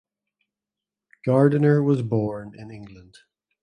[1.27, 3.19] Gardiner was born in England.